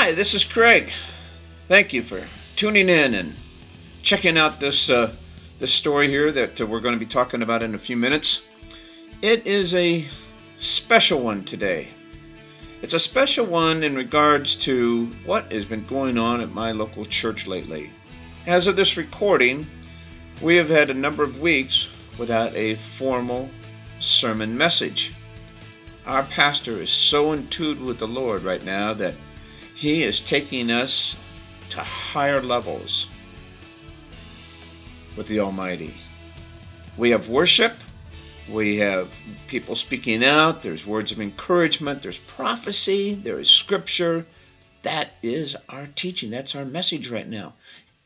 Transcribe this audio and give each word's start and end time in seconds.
Hi, 0.00 0.12
this 0.12 0.32
is 0.32 0.44
Craig. 0.44 0.92
Thank 1.66 1.92
you 1.92 2.04
for 2.04 2.22
tuning 2.54 2.88
in 2.88 3.14
and 3.14 3.34
checking 4.02 4.38
out 4.38 4.60
this 4.60 4.88
uh, 4.88 5.12
this 5.58 5.74
story 5.74 6.06
here 6.06 6.30
that 6.30 6.60
uh, 6.60 6.66
we're 6.66 6.78
going 6.78 6.94
to 6.94 7.04
be 7.04 7.10
talking 7.10 7.42
about 7.42 7.64
in 7.64 7.74
a 7.74 7.80
few 7.80 7.96
minutes. 7.96 8.44
It 9.22 9.48
is 9.48 9.74
a 9.74 10.06
special 10.60 11.20
one 11.20 11.44
today. 11.44 11.88
It's 12.80 12.94
a 12.94 13.00
special 13.00 13.44
one 13.46 13.82
in 13.82 13.96
regards 13.96 14.54
to 14.66 15.06
what 15.24 15.50
has 15.50 15.66
been 15.66 15.84
going 15.84 16.16
on 16.16 16.42
at 16.42 16.52
my 16.52 16.70
local 16.70 17.04
church 17.04 17.48
lately. 17.48 17.90
As 18.46 18.68
of 18.68 18.76
this 18.76 18.96
recording, 18.96 19.66
we 20.40 20.54
have 20.54 20.68
had 20.68 20.90
a 20.90 20.94
number 20.94 21.24
of 21.24 21.40
weeks 21.40 21.88
without 22.20 22.54
a 22.54 22.76
formal 22.76 23.50
sermon 23.98 24.56
message. 24.56 25.12
Our 26.06 26.22
pastor 26.22 26.80
is 26.80 26.90
so 26.90 27.32
in 27.32 27.48
tune 27.48 27.84
with 27.84 27.98
the 27.98 28.06
Lord 28.06 28.44
right 28.44 28.64
now 28.64 28.94
that 28.94 29.16
he 29.78 30.02
is 30.02 30.20
taking 30.20 30.72
us 30.72 31.16
to 31.70 31.80
higher 31.80 32.42
levels 32.42 33.06
with 35.16 35.28
the 35.28 35.38
Almighty. 35.38 35.94
We 36.96 37.10
have 37.10 37.28
worship, 37.28 37.74
we 38.50 38.78
have 38.78 39.08
people 39.46 39.76
speaking 39.76 40.24
out, 40.24 40.62
there's 40.62 40.84
words 40.84 41.12
of 41.12 41.20
encouragement, 41.20 42.02
there's 42.02 42.18
prophecy, 42.18 43.14
there 43.14 43.38
is 43.38 43.48
scripture. 43.50 44.26
That 44.82 45.10
is 45.22 45.56
our 45.68 45.86
teaching, 45.94 46.30
that's 46.30 46.56
our 46.56 46.64
message 46.64 47.08
right 47.08 47.28
now. 47.28 47.54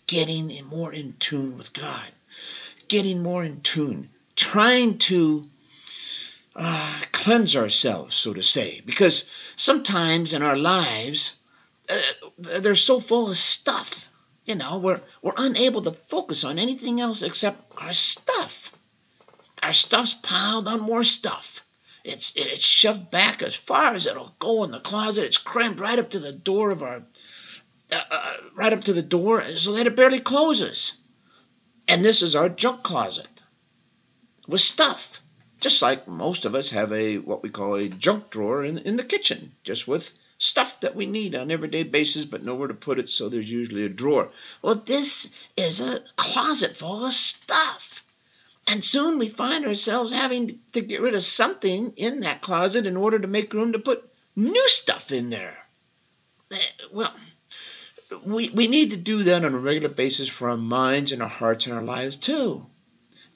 Getting 0.06 0.54
more 0.68 0.92
in 0.92 1.14
tune 1.18 1.56
with 1.56 1.72
God, 1.72 2.10
getting 2.88 3.22
more 3.22 3.42
in 3.42 3.62
tune, 3.62 4.10
trying 4.36 4.98
to 4.98 5.48
uh, 6.54 7.00
cleanse 7.12 7.56
ourselves, 7.56 8.14
so 8.14 8.34
to 8.34 8.42
say, 8.42 8.82
because 8.84 9.24
sometimes 9.56 10.34
in 10.34 10.42
our 10.42 10.58
lives, 10.58 11.34
uh, 11.88 12.00
they're 12.38 12.74
so 12.74 13.00
full 13.00 13.30
of 13.30 13.36
stuff. 13.36 14.08
You 14.44 14.56
know, 14.56 14.78
we're 14.78 15.00
we're 15.20 15.34
unable 15.36 15.82
to 15.82 15.92
focus 15.92 16.44
on 16.44 16.58
anything 16.58 17.00
else 17.00 17.22
except 17.22 17.72
our 17.78 17.92
stuff. 17.92 18.72
Our 19.62 19.72
stuff's 19.72 20.14
piled 20.14 20.66
on 20.66 20.80
more 20.80 21.04
stuff. 21.04 21.64
It's 22.04 22.36
it's 22.36 22.66
shoved 22.66 23.10
back 23.10 23.42
as 23.42 23.54
far 23.54 23.94
as 23.94 24.06
it'll 24.06 24.34
go 24.38 24.64
in 24.64 24.72
the 24.72 24.80
closet. 24.80 25.24
It's 25.24 25.38
crammed 25.38 25.78
right 25.78 25.98
up 25.98 26.10
to 26.10 26.18
the 26.18 26.32
door 26.32 26.70
of 26.70 26.82
our, 26.82 27.04
uh, 27.92 28.00
uh, 28.10 28.36
right 28.54 28.72
up 28.72 28.82
to 28.82 28.92
the 28.92 29.02
door, 29.02 29.44
so 29.56 29.72
that 29.74 29.86
it 29.86 29.94
barely 29.94 30.20
closes. 30.20 30.94
And 31.86 32.04
this 32.04 32.22
is 32.22 32.34
our 32.34 32.48
junk 32.48 32.82
closet 32.82 33.42
with 34.48 34.60
stuff. 34.60 35.20
Just 35.60 35.80
like 35.80 36.08
most 36.08 36.44
of 36.44 36.56
us 36.56 36.70
have 36.70 36.92
a 36.92 37.18
what 37.18 37.44
we 37.44 37.50
call 37.50 37.76
a 37.76 37.88
junk 37.88 38.30
drawer 38.30 38.64
in 38.64 38.78
in 38.78 38.96
the 38.96 39.04
kitchen, 39.04 39.52
just 39.62 39.86
with 39.86 40.12
stuff 40.42 40.80
that 40.80 40.96
we 40.96 41.06
need 41.06 41.36
on 41.36 41.52
everyday 41.52 41.84
basis, 41.84 42.24
but 42.24 42.44
nowhere 42.44 42.66
to 42.66 42.74
put 42.74 42.98
it, 42.98 43.08
so 43.08 43.28
there's 43.28 43.50
usually 43.50 43.84
a 43.84 43.88
drawer. 43.88 44.28
Well, 44.60 44.74
this 44.74 45.32
is 45.56 45.80
a 45.80 46.00
closet 46.16 46.76
full 46.76 47.06
of 47.06 47.12
stuff. 47.12 48.04
And 48.66 48.84
soon 48.84 49.18
we 49.18 49.28
find 49.28 49.64
ourselves 49.64 50.12
having 50.12 50.58
to 50.72 50.80
get 50.80 51.00
rid 51.00 51.14
of 51.14 51.22
something 51.22 51.92
in 51.96 52.20
that 52.20 52.42
closet 52.42 52.86
in 52.86 52.96
order 52.96 53.20
to 53.20 53.28
make 53.28 53.54
room 53.54 53.72
to 53.72 53.78
put 53.78 54.04
new 54.34 54.68
stuff 54.68 55.12
in 55.12 55.30
there. 55.30 55.56
Eh, 56.50 56.56
well, 56.92 57.14
we, 58.24 58.48
we 58.50 58.66
need 58.66 58.90
to 58.90 58.96
do 58.96 59.22
that 59.22 59.44
on 59.44 59.54
a 59.54 59.58
regular 59.58 59.94
basis 59.94 60.28
for 60.28 60.50
our 60.50 60.56
minds 60.56 61.12
and 61.12 61.22
our 61.22 61.28
hearts 61.28 61.66
and 61.66 61.74
our 61.74 61.82
lives 61.82 62.16
too. 62.16 62.66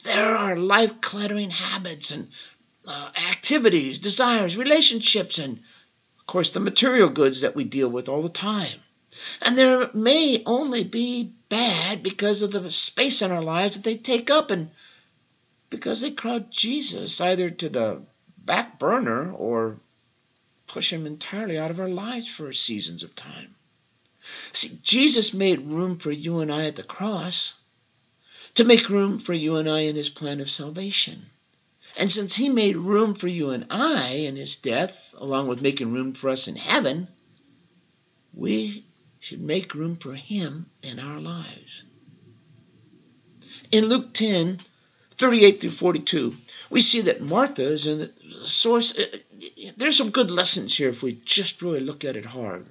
There 0.03 0.37
are 0.37 0.57
life 0.57 1.01
cluttering 1.01 1.51
habits 1.51 2.11
and 2.11 2.31
uh, 2.85 3.11
activities, 3.31 3.99
desires, 3.99 4.57
relationships, 4.57 5.39
and 5.39 5.61
of 6.27 6.33
course, 6.33 6.51
the 6.51 6.59
material 6.59 7.09
goods 7.09 7.43
that 7.43 7.55
we 7.55 7.63
deal 7.63 7.89
with 7.89 8.09
all 8.09 8.21
the 8.21 8.29
time. 8.29 8.81
And 9.41 9.57
there 9.57 9.89
may 9.95 10.43
only 10.45 10.83
be 10.83 11.33
bad 11.49 12.03
because 12.03 12.43
of 12.43 12.51
the 12.51 12.69
space 12.69 13.23
in 13.23 13.31
our 13.31 13.45
lives 13.45 13.77
that 13.77 13.85
they 13.85 13.97
take 13.97 14.29
up 14.29 14.51
and 14.51 14.71
because 15.71 16.01
they 16.01 16.11
crowd 16.11 16.51
Jesus 16.51 17.21
either 17.21 17.49
to 17.49 17.69
the 17.69 18.03
back 18.39 18.77
burner 18.81 19.31
or 19.31 19.79
push 20.67 20.93
him 20.93 21.07
entirely 21.07 21.59
out 21.59 21.71
of 21.71 21.79
our 21.79 21.89
lives 21.89 22.29
for 22.29 22.53
seasons 22.53 23.05
of 23.05 23.15
time. 23.15 23.55
See, 24.53 24.81
Jesus 24.83 25.33
made 25.33 25.61
room 25.61 25.97
for 25.97 26.11
you 26.11 26.41
and 26.41 26.51
I 26.51 26.67
at 26.67 26.75
the 26.75 26.83
cross 26.83 27.55
to 28.55 28.65
make 28.65 28.89
room 28.89 29.21
for 29.21 29.33
you 29.33 29.59
and 29.59 29.71
I 29.71 29.83
in 29.83 29.95
his 29.95 30.11
plan 30.11 30.41
of 30.41 30.51
salvation. 30.51 31.31
And 31.97 32.13
since 32.13 32.35
he 32.35 32.49
made 32.51 32.77
room 32.77 33.15
for 33.15 33.29
you 33.29 33.51
and 33.51 33.67
I 33.71 34.09
in 34.27 34.37
his 34.37 34.57
death, 34.57 35.15
along 35.19 35.49
with 35.49 35.63
making 35.63 35.93
room 35.93 36.13
for 36.13 36.29
us 36.29 36.47
in 36.47 36.57
heaven, 36.57 37.09
we 38.35 38.85
should 39.19 39.41
make 39.41 39.75
room 39.75 39.97
for 39.97 40.15
him 40.15 40.67
in 40.83 41.01
our 41.01 41.19
lives. 41.19 41.85
In 43.73 43.87
Luke 43.87 44.13
10, 44.13 44.61
38 45.13 45.61
through 45.61 45.71
42, 45.71 46.37
we 46.69 46.81
see 46.81 47.01
that 47.03 47.23
Martha 47.23 47.65
is 47.65 47.87
in 47.87 47.99
the 47.99 48.47
source. 48.47 48.97
Uh, 48.97 49.07
there's 49.77 49.97
some 49.97 50.11
good 50.11 50.31
lessons 50.31 50.77
here 50.77 50.91
if 50.91 51.03
we 51.03 51.19
just 51.25 51.63
really 51.63 51.81
look 51.81 52.05
at 52.05 52.17
it 52.17 52.27
hard. 52.27 52.67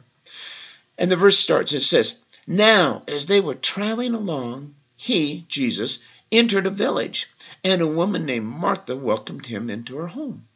And 0.98 1.12
the 1.12 1.16
verse 1.16 1.38
starts, 1.38 1.74
it 1.74 1.82
says, 1.82 2.18
Now, 2.46 3.04
as 3.08 3.26
they 3.26 3.42
were 3.42 3.56
traveling 3.56 4.14
along, 4.14 4.76
he, 4.96 5.46
Jesus, 5.50 6.00
entered 6.32 6.66
a 6.66 6.72
village, 6.72 7.28
and 7.64 7.82
a 7.82 7.88
woman 7.88 8.26
named 8.26 8.46
Martha 8.46 8.96
welcomed 8.96 9.46
him 9.46 9.70
into 9.70 9.98
her 9.98 10.08
home. 10.08 10.48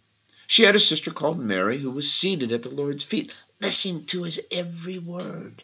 She 0.47 0.63
had 0.63 0.75
a 0.75 0.79
sister 0.79 1.11
called 1.11 1.39
Mary 1.39 1.77
who 1.77 1.91
was 1.91 2.11
seated 2.11 2.51
at 2.51 2.63
the 2.63 2.69
Lord's 2.69 3.03
feet, 3.03 3.33
listening 3.61 4.05
to 4.05 4.23
his 4.23 4.41
every 4.51 4.97
word. 4.97 5.63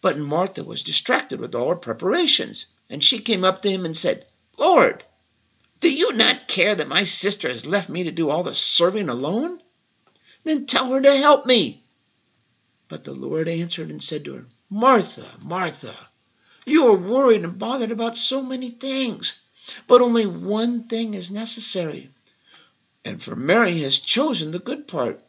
But 0.00 0.18
Martha 0.18 0.64
was 0.64 0.82
distracted 0.82 1.40
with 1.40 1.54
all 1.54 1.68
her 1.68 1.76
preparations, 1.76 2.66
and 2.88 3.02
she 3.02 3.18
came 3.18 3.44
up 3.44 3.62
to 3.62 3.70
him 3.70 3.84
and 3.84 3.96
said, 3.96 4.26
Lord, 4.56 5.04
do 5.80 5.92
you 5.92 6.12
not 6.12 6.48
care 6.48 6.74
that 6.74 6.88
my 6.88 7.02
sister 7.02 7.48
has 7.48 7.66
left 7.66 7.88
me 7.90 8.04
to 8.04 8.10
do 8.10 8.30
all 8.30 8.42
the 8.42 8.54
serving 8.54 9.08
alone? 9.08 9.60
Then 10.44 10.66
tell 10.66 10.90
her 10.92 11.02
to 11.02 11.16
help 11.16 11.44
me. 11.44 11.84
But 12.88 13.04
the 13.04 13.14
Lord 13.14 13.48
answered 13.48 13.90
and 13.90 14.02
said 14.02 14.24
to 14.24 14.34
her, 14.34 14.46
Martha, 14.70 15.26
Martha, 15.42 15.94
you 16.66 16.86
are 16.88 16.96
worried 16.96 17.44
and 17.44 17.58
bothered 17.58 17.90
about 17.90 18.16
so 18.16 18.42
many 18.42 18.70
things, 18.70 19.34
but 19.86 20.00
only 20.00 20.26
one 20.26 20.84
thing 20.84 21.14
is 21.14 21.30
necessary. 21.30 22.10
And 23.04 23.22
for 23.22 23.36
Mary 23.36 23.80
has 23.80 23.98
chosen 23.98 24.50
the 24.50 24.58
good 24.58 24.88
part, 24.88 25.20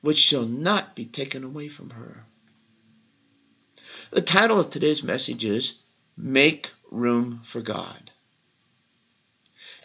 which 0.00 0.18
shall 0.18 0.46
not 0.46 0.94
be 0.94 1.04
taken 1.04 1.42
away 1.42 1.68
from 1.68 1.90
her. 1.90 2.24
The 4.10 4.22
title 4.22 4.60
of 4.60 4.70
today's 4.70 5.02
message 5.02 5.44
is 5.44 5.74
Make 6.16 6.70
Room 6.90 7.40
for 7.44 7.60
God. 7.60 8.10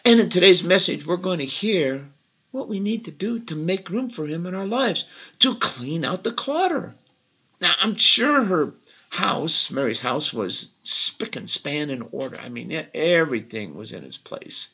And 0.04 0.20
in 0.20 0.28
today's 0.28 0.62
message, 0.62 1.04
we're 1.04 1.16
going 1.16 1.40
to 1.40 1.44
hear 1.44 2.08
what 2.52 2.68
we 2.68 2.80
need 2.80 3.06
to 3.06 3.10
do 3.10 3.40
to 3.40 3.56
make 3.56 3.90
room 3.90 4.10
for 4.10 4.26
Him 4.26 4.46
in 4.46 4.54
our 4.54 4.66
lives, 4.66 5.04
to 5.40 5.54
clean 5.56 6.04
out 6.04 6.22
the 6.22 6.32
clutter. 6.32 6.94
Now, 7.60 7.72
I'm 7.80 7.96
sure 7.96 8.44
her 8.44 8.72
house, 9.12 9.70
Mary's 9.70 9.98
house, 9.98 10.32
was 10.32 10.70
spick 10.84 11.36
and 11.36 11.48
span 11.48 11.90
in 11.90 12.00
order. 12.12 12.38
I 12.38 12.48
mean, 12.48 12.86
everything 12.94 13.74
was 13.74 13.92
in 13.92 14.04
its 14.04 14.16
place. 14.16 14.68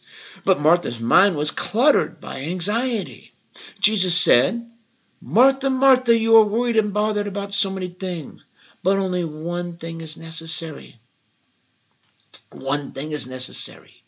But 0.44 0.60
Martha's 0.60 1.00
mind 1.00 1.37
was 1.37 1.50
cluttered 1.50 2.21
by 2.21 2.43
anxiety. 2.43 3.32
Jesus 3.81 4.16
said, 4.16 4.65
Martha, 5.21 5.71
Martha, 5.71 6.16
you 6.16 6.37
are 6.37 6.44
worried 6.44 6.77
and 6.77 6.93
bothered 6.93 7.27
about 7.27 7.53
so 7.53 7.69
many 7.69 7.88
things, 7.88 8.41
but 8.84 8.97
only 8.97 9.25
one 9.25 9.77
thing 9.77 10.01
is 10.01 10.16
necessary. 10.16 11.01
One 12.53 12.92
thing 12.92 13.10
is 13.10 13.27
necessary. 13.27 13.98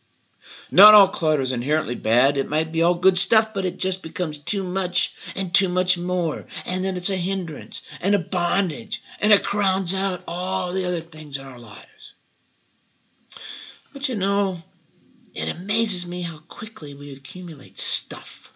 Not 0.72 0.94
all 0.94 1.08
clutter 1.08 1.43
is 1.43 1.50
inherently 1.50 1.96
bad. 1.96 2.38
It 2.38 2.49
might 2.49 2.70
be 2.70 2.82
all 2.82 2.94
good 2.94 3.19
stuff, 3.19 3.52
but 3.52 3.64
it 3.64 3.81
just 3.81 4.04
becomes 4.04 4.38
too 4.38 4.62
much 4.62 5.12
and 5.34 5.52
too 5.52 5.69
much 5.69 5.99
more. 5.99 6.46
And 6.64 6.84
then 6.84 6.96
it's 6.96 7.10
a 7.10 7.16
hindrance 7.16 7.82
and 8.00 8.14
a 8.14 8.20
bondage, 8.20 9.02
and 9.20 9.32
it 9.32 9.44
crowns 9.44 9.94
out 9.94 10.22
all 10.26 10.72
the 10.72 10.87
other 10.87 11.00
things 11.00 11.38
in 11.38 11.44
our 11.44 11.58
lives. 11.58 12.14
But 13.93 14.08
you 14.08 14.17
know, 14.17 14.58
it 15.34 15.49
amazes 15.49 16.06
me 16.06 16.22
how 16.22 16.38
quickly 16.38 16.94
we 16.94 17.12
accumulate 17.12 17.78
stuff. 17.78 18.52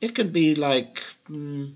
It 0.00 0.14
can 0.14 0.30
be 0.30 0.54
like 0.54 1.02
mm, 1.28 1.72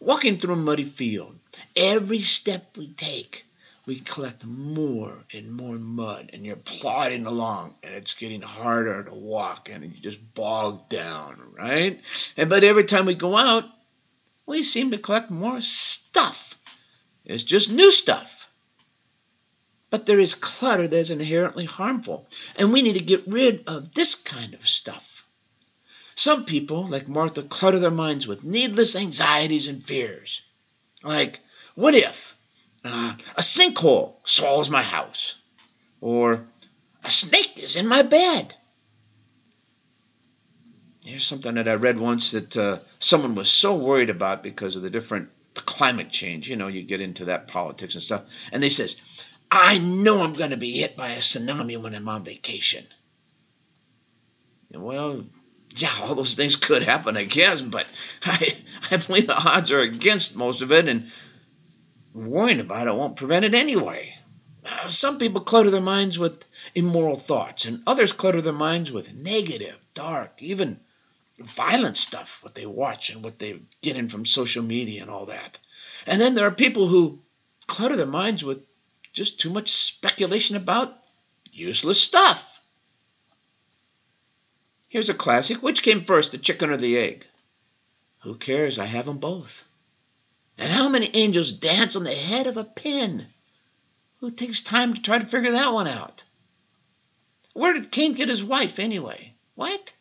walking 0.00 0.36
through 0.36 0.54
a 0.54 0.56
muddy 0.56 0.84
field. 0.84 1.38
Every 1.74 2.20
step 2.20 2.76
we 2.76 2.88
take, 2.88 3.44
we 3.86 4.00
collect 4.00 4.44
more 4.44 5.24
and 5.32 5.52
more 5.52 5.76
mud 5.76 6.30
and 6.32 6.44
you're 6.44 6.56
plodding 6.56 7.26
along 7.26 7.74
and 7.82 7.94
it's 7.94 8.14
getting 8.14 8.42
harder 8.42 9.02
to 9.04 9.14
walk 9.14 9.68
and 9.70 9.82
you 9.84 10.00
just 10.00 10.34
bog 10.34 10.88
down, 10.88 11.40
right? 11.52 12.00
And 12.36 12.50
but 12.50 12.64
every 12.64 12.84
time 12.84 13.06
we 13.06 13.14
go 13.14 13.36
out, 13.36 13.64
we 14.46 14.62
seem 14.62 14.90
to 14.90 14.98
collect 14.98 15.30
more 15.30 15.60
stuff. 15.60 16.57
It's 17.28 17.44
just 17.44 17.70
new 17.70 17.92
stuff. 17.92 18.50
But 19.90 20.06
there 20.06 20.18
is 20.18 20.34
clutter 20.34 20.88
that's 20.88 21.10
inherently 21.10 21.66
harmful, 21.66 22.26
and 22.56 22.72
we 22.72 22.82
need 22.82 22.94
to 22.94 23.04
get 23.04 23.26
rid 23.26 23.68
of 23.68 23.94
this 23.94 24.14
kind 24.14 24.54
of 24.54 24.68
stuff. 24.68 25.26
Some 26.14 26.44
people, 26.46 26.88
like 26.88 27.06
Martha, 27.06 27.42
clutter 27.42 27.78
their 27.78 27.90
minds 27.90 28.26
with 28.26 28.44
needless 28.44 28.96
anxieties 28.96 29.68
and 29.68 29.82
fears. 29.82 30.42
Like, 31.02 31.38
what 31.74 31.94
if? 31.94 32.36
Uh, 32.84 33.14
a 33.36 33.40
sinkhole 33.40 34.14
swallows 34.24 34.68
my 34.68 34.82
house. 34.82 35.36
Or 36.00 36.44
a 37.04 37.10
snake 37.10 37.58
is 37.58 37.76
in 37.76 37.86
my 37.86 38.02
bed. 38.02 38.54
Here's 41.04 41.24
something 41.24 41.54
that 41.54 41.68
I 41.68 41.74
read 41.74 41.98
once 41.98 42.32
that 42.32 42.56
uh, 42.56 42.78
someone 42.98 43.34
was 43.34 43.50
so 43.50 43.76
worried 43.76 44.10
about 44.10 44.42
because 44.42 44.76
of 44.76 44.82
the 44.82 44.90
different 44.90 45.30
climate 45.66 46.10
change. 46.10 46.48
You 46.48 46.56
know, 46.56 46.68
you 46.68 46.82
get 46.82 47.00
into 47.00 47.26
that 47.26 47.48
politics 47.48 47.94
and 47.94 48.02
stuff. 48.02 48.24
And 48.52 48.62
they 48.62 48.68
says, 48.68 49.00
I 49.50 49.78
know 49.78 50.22
I'm 50.22 50.34
going 50.34 50.50
to 50.50 50.56
be 50.56 50.72
hit 50.72 50.96
by 50.96 51.10
a 51.10 51.18
tsunami 51.18 51.80
when 51.80 51.94
I'm 51.94 52.08
on 52.08 52.24
vacation. 52.24 52.84
Well, 54.70 55.24
yeah, 55.76 55.90
all 56.02 56.14
those 56.14 56.34
things 56.34 56.56
could 56.56 56.82
happen, 56.82 57.16
I 57.16 57.24
guess, 57.24 57.62
but 57.62 57.86
I, 58.24 58.56
I 58.90 58.96
believe 58.98 59.26
the 59.26 59.36
odds 59.36 59.70
are 59.70 59.80
against 59.80 60.36
most 60.36 60.62
of 60.62 60.72
it, 60.72 60.88
and 60.88 61.10
worrying 62.12 62.60
about 62.60 62.86
it 62.86 62.94
won't 62.94 63.16
prevent 63.16 63.44
it 63.44 63.54
anyway. 63.54 64.14
Uh, 64.64 64.88
some 64.88 65.18
people 65.18 65.40
clutter 65.40 65.70
their 65.70 65.80
minds 65.80 66.18
with 66.18 66.46
immoral 66.74 67.16
thoughts, 67.16 67.64
and 67.64 67.82
others 67.86 68.12
clutter 68.12 68.42
their 68.42 68.52
minds 68.52 68.92
with 68.92 69.14
negative, 69.14 69.76
dark, 69.94 70.42
even 70.42 70.80
violent 71.40 71.96
stuff, 71.96 72.38
what 72.42 72.54
they 72.54 72.66
watch 72.66 73.10
and 73.10 73.22
what 73.22 73.38
they 73.38 73.60
get 73.82 73.96
in 73.96 74.08
from 74.08 74.26
social 74.26 74.62
media 74.62 75.02
and 75.02 75.10
all 75.10 75.26
that. 75.26 75.58
And 76.06 76.20
then 76.20 76.34
there 76.34 76.46
are 76.46 76.52
people 76.52 76.88
who 76.88 77.20
clutter 77.66 77.96
their 77.96 78.06
minds 78.06 78.44
with 78.44 78.64
just 79.12 79.40
too 79.40 79.50
much 79.50 79.70
speculation 79.70 80.56
about 80.56 80.96
useless 81.52 82.00
stuff. 82.00 82.60
Here's 84.88 85.08
a 85.08 85.14
classic. 85.14 85.62
Which 85.62 85.82
came 85.82 86.04
first, 86.04 86.32
the 86.32 86.38
chicken 86.38 86.70
or 86.70 86.76
the 86.76 86.96
egg? 86.96 87.26
Who 88.22 88.36
cares? 88.36 88.78
I 88.78 88.86
have 88.86 89.06
them 89.06 89.18
both. 89.18 89.64
And 90.56 90.72
how 90.72 90.88
many 90.88 91.10
angels 91.14 91.52
dance 91.52 91.94
on 91.94 92.04
the 92.04 92.14
head 92.14 92.46
of 92.46 92.56
a 92.56 92.64
pin? 92.64 93.26
Who 94.20 94.30
takes 94.30 94.60
time 94.60 94.94
to 94.94 95.00
try 95.00 95.18
to 95.18 95.26
figure 95.26 95.52
that 95.52 95.72
one 95.72 95.86
out? 95.86 96.24
Where 97.52 97.74
did 97.74 97.92
Cain 97.92 98.14
get 98.14 98.28
his 98.28 98.42
wife 98.42 98.78
anyway? 98.78 99.34
What? 99.54 99.92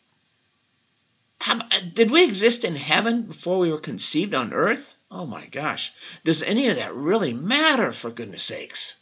How, 1.40 1.60
did 1.94 2.12
we 2.12 2.24
exist 2.24 2.64
in 2.64 2.76
heaven 2.76 3.24
before 3.24 3.60
we 3.60 3.72
were 3.72 3.80
conceived 3.80 4.34
on 4.34 4.54
earth? 4.54 4.96
Oh 5.10 5.26
my 5.26 5.46
gosh. 5.48 5.92
Does 6.24 6.44
any 6.44 6.68
of 6.68 6.76
that 6.76 6.96
really 6.96 7.34
matter, 7.34 7.94
for 7.94 8.12
goodness 8.12 8.44
sakes? 8.44 8.96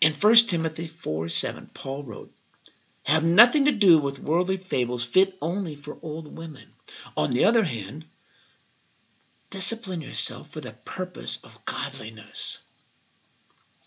In 0.00 0.14
1 0.14 0.34
Timothy 0.36 0.86
4 0.88 1.28
7, 1.28 1.70
Paul 1.74 2.02
wrote, 2.02 2.34
have 3.04 3.24
nothing 3.24 3.64
to 3.64 3.72
do 3.72 3.98
with 3.98 4.18
worldly 4.18 4.56
fables 4.56 5.04
fit 5.04 5.36
only 5.42 5.74
for 5.74 5.98
old 6.02 6.36
women. 6.36 6.72
On 7.16 7.32
the 7.32 7.44
other 7.44 7.64
hand, 7.64 8.04
discipline 9.50 10.00
yourself 10.00 10.50
for 10.50 10.60
the 10.60 10.72
purpose 10.72 11.38
of 11.42 11.64
godliness. 11.64 12.60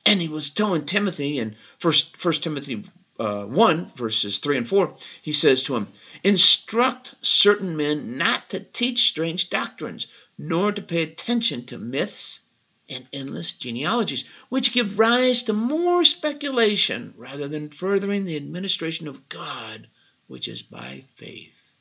And 0.06 0.22
he 0.22 0.28
was 0.28 0.50
telling 0.50 0.86
Timothy 0.86 1.40
in 1.40 1.56
First, 1.80 2.18
First 2.18 2.44
Timothy 2.44 2.84
uh, 3.20 3.46
1, 3.46 3.92
verses 3.96 4.40
3 4.40 4.58
and 4.58 4.68
4, 4.68 4.96
he 5.22 5.32
says 5.32 5.64
to 5.64 5.76
him, 5.76 5.88
Instruct 6.24 7.16
certain 7.22 7.78
men 7.78 8.18
not 8.18 8.50
to 8.50 8.60
teach 8.60 9.08
strange 9.08 9.50
doctrines, 9.50 10.08
nor 10.38 10.72
to 10.72 10.82
pay 10.82 11.04
attention 11.04 11.66
to 11.66 11.78
myths 11.78 12.42
and 12.90 13.08
endless 13.14 13.54
genealogies, 13.54 14.26
which 14.50 14.74
give 14.74 15.00
rise 15.00 15.44
to 15.44 15.54
more 15.54 16.04
speculation 16.06 17.14
rather 17.18 17.48
than 17.48 17.70
furthering 17.70 18.26
the 18.26 18.36
administration 18.36 19.08
of 19.08 19.30
God, 19.30 19.88
which 20.28 20.48
is 20.48 20.62
by 20.62 21.04
faith. 21.16 21.74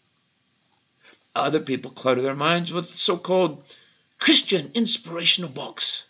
Other 1.35 1.61
people 1.61 1.91
clutter 1.91 2.23
their 2.23 2.37
minds 2.37 2.73
with 2.73 2.95
so 2.95 3.19
called 3.19 3.65
Christian 4.19 4.71
inspirational 4.75 5.51
books. 5.51 6.05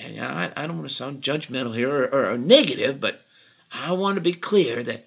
I, 0.00 0.52
I, 0.56 0.66
don't 0.66 0.78
want 0.78 0.88
to 0.88 0.94
sound 0.94 1.22
judgmental 1.22 1.74
here 1.74 1.90
or, 1.90 2.04
or, 2.04 2.30
or 2.30 2.38
negative, 2.38 3.00
but 3.00 3.20
I 3.70 3.92
want 3.92 4.16
to 4.16 4.20
be 4.20 4.32
clear 4.32 4.82
that 4.82 5.06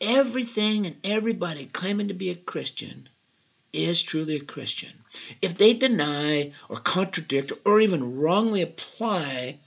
everything 0.00 0.86
and 0.86 0.96
everybody 1.04 1.66
claiming 1.66 2.08
to 2.08 2.14
be 2.14 2.30
a 2.30 2.34
Christian 2.34 3.08
is 3.72 4.02
truly 4.02 4.36
a 4.36 4.40
Christian, 4.40 4.92
if 5.40 5.56
they 5.56 5.74
deny 5.74 6.52
or 6.68 6.76
contradict 6.76 7.52
or 7.64 7.80
even 7.80 8.16
wrongly 8.16 8.62
apply 8.62 9.58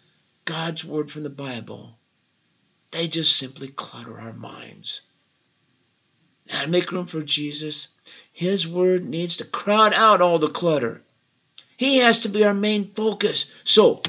God's 0.45 0.83
word 0.83 1.09
from 1.09 1.23
the 1.23 1.29
Bible, 1.29 1.97
they 2.91 3.07
just 3.07 3.37
simply 3.37 3.69
clutter 3.69 4.19
our 4.19 4.33
minds. 4.33 5.01
Now, 6.47 6.61
to 6.61 6.67
make 6.67 6.91
room 6.91 7.05
for 7.05 7.21
Jesus, 7.21 7.87
His 8.33 8.67
word 8.67 9.05
needs 9.05 9.37
to 9.37 9.45
crowd 9.45 9.93
out 9.93 10.21
all 10.21 10.39
the 10.39 10.49
clutter. 10.49 11.01
He 11.77 11.97
has 11.97 12.19
to 12.21 12.29
be 12.29 12.43
our 12.43 12.53
main 12.53 12.89
focus. 12.89 13.45
So, 13.63 14.03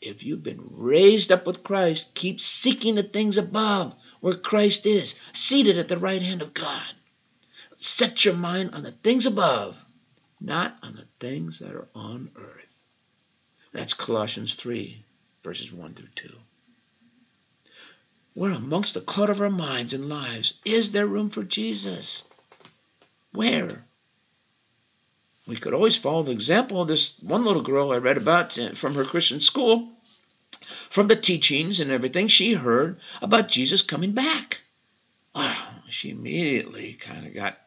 if 0.00 0.24
you've 0.24 0.42
been 0.42 0.70
raised 0.72 1.30
up 1.30 1.46
with 1.46 1.62
Christ, 1.62 2.14
keep 2.14 2.40
seeking 2.40 2.94
the 2.94 3.02
things 3.02 3.36
above 3.36 3.94
where 4.20 4.34
Christ 4.34 4.86
is, 4.86 5.18
seated 5.32 5.78
at 5.78 5.88
the 5.88 5.98
right 5.98 6.22
hand 6.22 6.42
of 6.42 6.54
God. 6.54 6.92
Set 7.76 8.24
your 8.24 8.34
mind 8.34 8.74
on 8.74 8.82
the 8.82 8.92
things 8.92 9.26
above, 9.26 9.82
not 10.40 10.76
on 10.82 10.94
the 10.94 11.06
things 11.18 11.58
that 11.60 11.74
are 11.74 11.88
on 11.94 12.30
earth. 12.36 12.66
That's 13.72 13.94
Colossians 13.94 14.54
3, 14.54 15.02
verses 15.44 15.72
1 15.72 15.94
through 15.94 16.08
2. 16.16 16.36
Where 18.34 18.52
amongst 18.52 18.94
the 18.94 19.00
clutter 19.00 19.32
of 19.32 19.40
our 19.40 19.50
minds 19.50 19.92
and 19.92 20.08
lives 20.08 20.54
is 20.64 20.92
there 20.92 21.06
room 21.06 21.30
for 21.30 21.42
Jesus? 21.42 22.28
Where? 23.32 23.84
We 25.50 25.56
could 25.56 25.74
always 25.74 25.96
follow 25.96 26.22
the 26.22 26.30
example 26.30 26.80
of 26.80 26.86
this 26.86 27.14
one 27.18 27.44
little 27.44 27.62
girl 27.62 27.90
I 27.90 27.96
read 27.96 28.16
about 28.16 28.56
uh, 28.56 28.70
from 28.70 28.94
her 28.94 29.04
Christian 29.04 29.40
school. 29.40 29.88
From 30.60 31.08
the 31.08 31.16
teachings 31.16 31.80
and 31.80 31.90
everything, 31.90 32.28
she 32.28 32.52
heard 32.52 33.00
about 33.20 33.48
Jesus 33.48 33.82
coming 33.82 34.12
back. 34.12 34.60
Well, 35.34 35.82
she 35.88 36.10
immediately 36.10 36.92
kind 36.92 37.26
of 37.26 37.34
got 37.34 37.58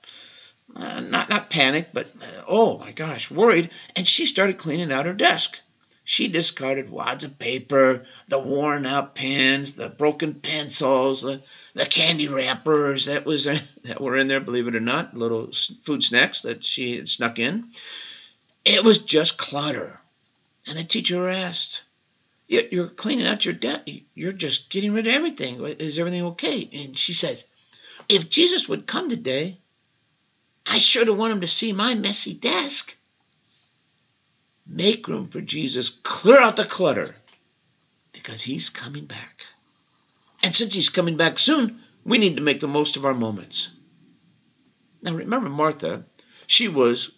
uh, 0.74 1.02
not 1.02 1.30
not 1.30 1.50
panicked, 1.50 1.94
but 1.94 2.08
uh, 2.22 2.44
oh 2.48 2.78
my 2.78 2.94
gosh, 2.94 3.30
worried, 3.30 3.70
and 3.98 4.08
she 4.08 4.28
started 4.28 4.58
cleaning 4.58 4.94
out 4.94 5.06
her 5.06 5.12
desk. 5.12 5.60
She 6.06 6.28
discarded 6.28 6.90
wads 6.90 7.24
of 7.24 7.40
paper, 7.40 8.06
the 8.28 8.40
worn 8.40 8.86
out 8.86 9.16
pens, 9.16 9.74
the 9.74 9.88
broken 9.90 10.34
pencils, 10.34 11.22
the, 11.22 11.42
the 11.74 11.86
candy 11.86 12.28
wrappers 12.28 13.06
that 13.06 13.26
was 13.26 13.46
that 13.84 14.02
were 14.02 14.18
in 14.18 14.28
there. 14.28 14.42
Believe 14.42 14.68
it 14.68 14.76
or 14.76 14.82
not, 14.82 15.16
little 15.16 15.52
food 15.84 16.04
snacks 16.04 16.42
that 16.42 16.64
she 16.64 16.98
had 16.98 17.08
snuck 17.08 17.40
in. 17.40 17.70
It 18.66 18.84
was 18.84 19.00
just 19.00 19.38
clutter, 19.38 20.02
and 20.68 20.78
the 20.78 20.84
teacher 20.84 21.30
asked, 21.30 21.84
"You're 22.48 22.90
cleaning 22.90 23.28
out 23.28 23.46
your 23.46 23.54
desk. 23.54 23.88
You're 24.14 24.34
just 24.34 24.70
getting 24.70 24.92
rid 24.94 25.08
of 25.08 25.14
everything. 25.14 25.64
Is 25.64 26.00
everything 26.00 26.24
okay?" 26.24 26.70
And 26.74 26.98
she 26.98 27.14
says, 27.14 27.46
"If 28.10 28.30
Jesus 28.30 28.68
would 28.68 28.88
come 28.88 29.10
today." 29.10 29.58
I 30.66 30.78
sure 30.78 31.06
would 31.06 31.18
want 31.18 31.34
him 31.34 31.42
to 31.42 31.48
see 31.48 31.74
my 31.74 31.94
messy 31.94 32.34
desk. 32.34 32.98
Make 34.66 35.08
room 35.08 35.28
for 35.28 35.42
Jesus. 35.42 35.90
Clear 35.90 36.42
out 36.42 36.56
the 36.56 36.66
clutter 36.66 37.16
because 38.12 38.42
he's 38.42 38.70
coming 38.70 39.06
back. 39.06 39.46
And 40.42 40.54
since 40.54 40.74
he's 40.74 40.90
coming 40.90 41.18
back 41.18 41.40
soon, 41.40 41.80
we 42.06 42.18
need 42.18 42.36
to 42.38 42.42
make 42.42 42.60
the 42.60 42.68
most 42.68 42.98
of 42.98 43.06
our 43.06 43.14
moments. 43.14 43.70
Now 45.02 45.14
remember 45.14 45.50
Martha, 45.50 46.06
she 46.48 46.68
was, 46.68 47.12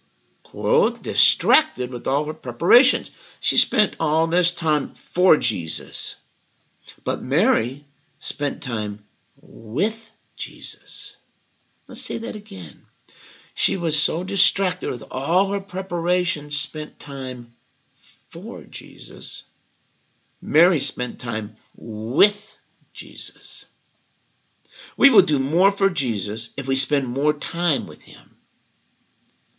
quote, 0.43 1.03
distracted 1.03 1.91
with 1.91 2.07
all 2.07 2.25
her 2.25 2.33
preparations. 2.33 3.11
She 3.39 3.57
spent 3.57 3.95
all 3.99 4.27
this 4.27 4.51
time 4.51 4.89
for 4.93 5.37
Jesus. 5.37 6.15
But 7.03 7.21
Mary 7.21 7.85
spent 8.19 8.63
time 8.63 9.03
with 9.41 10.11
Jesus. 10.35 11.17
Let's 11.87 12.01
say 12.01 12.17
that 12.19 12.35
again. 12.35 12.85
She 13.57 13.77
was 13.77 13.97
so 13.97 14.25
distracted 14.25 14.89
with 14.89 15.03
all 15.09 15.47
her 15.53 15.61
preparations, 15.61 16.57
spent 16.57 16.99
time 16.99 17.53
for 18.29 18.63
Jesus. 18.63 19.45
Mary 20.41 20.81
spent 20.81 21.19
time 21.19 21.55
with 21.77 22.57
Jesus. 22.91 23.65
We 24.97 25.09
will 25.09 25.21
do 25.21 25.39
more 25.39 25.71
for 25.71 25.89
Jesus 25.89 26.49
if 26.57 26.67
we 26.67 26.75
spend 26.75 27.07
more 27.07 27.31
time 27.31 27.87
with 27.87 28.01
him. 28.01 28.35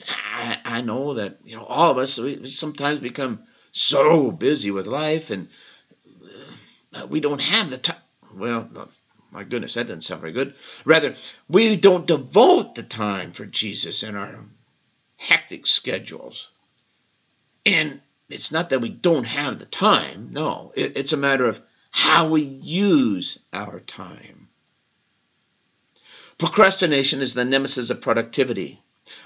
I, 0.06 0.60
I 0.62 0.80
know 0.82 1.14
that 1.14 1.38
you 1.46 1.56
know 1.56 1.64
all 1.64 1.90
of 1.90 1.96
us 1.96 2.18
we 2.18 2.50
sometimes 2.50 3.00
become 3.00 3.44
so 3.72 4.30
busy 4.30 4.70
with 4.70 4.86
life 4.86 5.30
and 5.30 5.48
uh, 6.92 7.06
we 7.06 7.20
don't 7.20 7.40
have 7.40 7.70
the 7.70 7.78
time. 7.78 7.96
Well, 8.34 8.90
my 9.30 9.45
goodness, 9.45 9.75
that 9.75 9.85
doesn't 9.85 10.02
sound 10.02 10.21
very 10.21 10.33
good. 10.33 10.54
Rather, 10.85 11.14
we 11.49 11.76
don't 11.76 12.06
devote 12.06 12.75
the 12.75 12.83
time 12.83 13.33
for 13.33 13.47
Jesus 13.47 14.02
in 14.02 14.16
our 14.16 14.45
hectic 15.16 15.66
schedules. 15.66 16.50
And 17.64 18.00
it's 18.28 18.52
not 18.52 18.71
that 18.71 18.80
we 18.80 18.88
don't 18.88 19.25
have 19.25 19.59
the 19.59 19.66
time, 19.66 20.28
no, 20.33 20.73
it's 20.76 21.12
a 21.12 21.16
matter 21.16 21.47
of 21.47 21.61
how 21.90 22.28
we 22.28 22.42
use 22.42 23.38
our 23.52 23.80
time. 23.80 24.49
Procrastination 26.38 27.21
is 27.21 27.35
the 27.35 27.45
nemesis 27.45 27.90
of 27.90 28.02
productivity. 28.02 28.80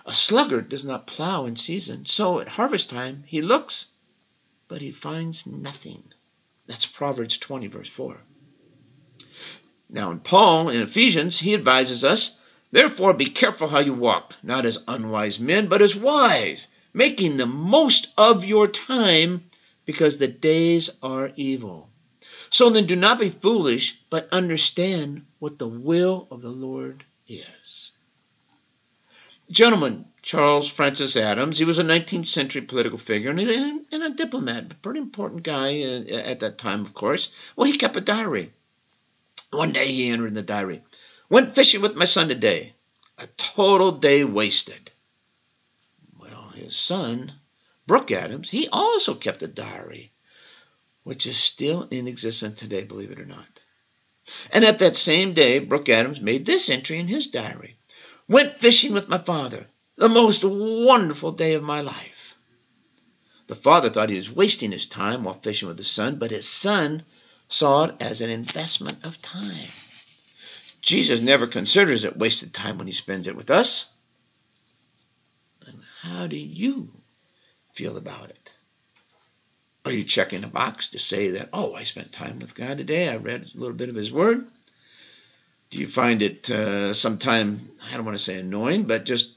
A 0.06 0.14
sluggard 0.14 0.68
does 0.68 0.84
not 0.84 1.06
plow 1.06 1.46
in 1.46 1.56
season, 1.56 2.06
so 2.06 2.40
at 2.40 2.48
harvest 2.48 2.90
time 2.90 3.24
he 3.26 3.42
looks 3.42 3.86
but 4.70 4.80
he 4.80 4.92
finds 4.92 5.48
nothing. 5.48 6.00
That's 6.68 6.86
Proverbs 6.86 7.38
20, 7.38 7.66
verse 7.66 7.88
4. 7.88 8.22
Now, 9.92 10.12
in 10.12 10.20
Paul, 10.20 10.68
in 10.68 10.82
Ephesians, 10.82 11.40
he 11.40 11.52
advises 11.52 12.04
us, 12.04 12.36
Therefore 12.70 13.12
be 13.12 13.26
careful 13.26 13.66
how 13.66 13.80
you 13.80 13.92
walk, 13.92 14.36
not 14.40 14.64
as 14.64 14.84
unwise 14.86 15.40
men, 15.40 15.66
but 15.66 15.82
as 15.82 15.96
wise, 15.96 16.68
making 16.94 17.36
the 17.36 17.46
most 17.46 18.06
of 18.16 18.44
your 18.44 18.68
time, 18.68 19.50
because 19.84 20.18
the 20.18 20.28
days 20.28 20.90
are 21.02 21.32
evil. 21.34 21.90
So 22.50 22.70
then 22.70 22.86
do 22.86 22.94
not 22.94 23.18
be 23.18 23.30
foolish, 23.30 23.98
but 24.10 24.28
understand 24.30 25.26
what 25.40 25.58
the 25.58 25.66
will 25.66 26.28
of 26.30 26.40
the 26.40 26.50
Lord 26.50 27.04
is. 27.26 27.90
Gentlemen, 29.50 30.04
Charles 30.22 30.68
Francis 30.68 31.16
Adams, 31.16 31.58
he 31.58 31.64
was 31.64 31.80
a 31.80 31.84
19th 31.84 32.28
century 32.28 32.62
political 32.62 32.98
figure 32.98 33.30
and 33.30 33.40
a, 33.40 33.80
and 33.90 34.02
a 34.04 34.10
diplomat, 34.10 34.70
a 34.70 34.74
pretty 34.76 35.00
important 35.00 35.42
guy 35.42 35.82
uh, 35.82 36.04
at 36.14 36.40
that 36.40 36.58
time, 36.58 36.82
of 36.82 36.94
course. 36.94 37.30
Well, 37.56 37.66
he 37.66 37.76
kept 37.76 37.96
a 37.96 38.00
diary. 38.00 38.52
One 39.50 39.72
day 39.72 39.90
he 39.90 40.10
entered 40.10 40.28
in 40.28 40.34
the 40.34 40.42
diary. 40.42 40.82
Went 41.28 41.54
fishing 41.54 41.80
with 41.80 41.96
my 41.96 42.04
son 42.04 42.28
today. 42.28 42.74
A 43.18 43.26
total 43.36 43.92
day 43.92 44.24
wasted. 44.24 44.90
Well, 46.18 46.50
his 46.50 46.76
son, 46.76 47.32
Brooks 47.86 48.12
Adams, 48.12 48.48
he 48.48 48.68
also 48.68 49.14
kept 49.14 49.42
a 49.42 49.48
diary, 49.48 50.12
which 51.02 51.26
is 51.26 51.36
still 51.36 51.88
in 51.90 52.06
existence 52.06 52.60
today, 52.60 52.84
believe 52.84 53.10
it 53.10 53.20
or 53.20 53.26
not. 53.26 53.60
And 54.52 54.64
at 54.64 54.78
that 54.78 54.94
same 54.94 55.34
day, 55.34 55.58
Brooks 55.58 55.90
Adams 55.90 56.20
made 56.20 56.46
this 56.46 56.68
entry 56.68 56.98
in 56.98 57.08
his 57.08 57.26
diary. 57.26 57.76
Went 58.28 58.60
fishing 58.60 58.92
with 58.92 59.08
my 59.08 59.18
father. 59.18 59.66
The 59.96 60.08
most 60.08 60.44
wonderful 60.44 61.32
day 61.32 61.54
of 61.54 61.62
my 61.64 61.80
life. 61.80 62.36
The 63.48 63.56
father 63.56 63.90
thought 63.90 64.10
he 64.10 64.16
was 64.16 64.30
wasting 64.30 64.70
his 64.70 64.86
time 64.86 65.24
while 65.24 65.34
fishing 65.34 65.66
with 65.66 65.78
his 65.78 65.90
son, 65.90 66.16
but 66.16 66.30
his 66.30 66.48
son 66.48 67.04
saw 67.50 67.84
it 67.84 67.96
as 68.00 68.22
an 68.22 68.30
investment 68.30 69.04
of 69.04 69.20
time. 69.20 69.68
Jesus 70.80 71.20
never 71.20 71.46
considers 71.46 72.04
it 72.04 72.16
wasted 72.16 72.54
time 72.54 72.78
when 72.78 72.86
he 72.86 72.92
spends 72.92 73.26
it 73.26 73.36
with 73.36 73.50
us. 73.50 73.86
And 75.66 75.82
how 76.00 76.26
do 76.26 76.36
you 76.36 76.90
feel 77.74 77.98
about 77.98 78.30
it? 78.30 78.54
Are 79.84 79.92
you 79.92 80.04
checking 80.04 80.44
a 80.44 80.48
box 80.48 80.90
to 80.90 80.98
say 80.98 81.30
that, 81.30 81.50
oh, 81.52 81.74
I 81.74 81.82
spent 81.82 82.12
time 82.12 82.38
with 82.38 82.54
God 82.54 82.78
today? 82.78 83.08
I 83.08 83.16
read 83.16 83.42
a 83.42 83.58
little 83.58 83.76
bit 83.76 83.88
of 83.88 83.94
His 83.94 84.12
Word. 84.12 84.46
Do 85.70 85.78
you 85.78 85.88
find 85.88 86.22
it 86.22 86.50
uh, 86.50 86.94
sometime, 86.94 87.70
I 87.90 87.96
don't 87.96 88.04
want 88.04 88.16
to 88.16 88.22
say 88.22 88.38
annoying, 88.38 88.84
but 88.84 89.04
just 89.04 89.32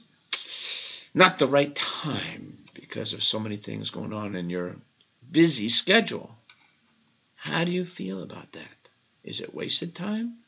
not 1.14 1.38
the 1.38 1.46
right 1.46 1.74
time 1.74 2.58
because 2.74 3.12
of 3.12 3.24
so 3.24 3.38
many 3.40 3.56
things 3.56 3.90
going 3.90 4.12
on 4.12 4.36
in 4.36 4.50
your 4.50 4.76
busy 5.30 5.68
schedule? 5.68 6.34
How 7.44 7.62
do 7.64 7.70
you 7.70 7.84
feel 7.84 8.22
about 8.22 8.52
that? 8.52 8.88
Is 9.22 9.42
it 9.42 9.54
wasted 9.54 9.94
time? 9.94 10.38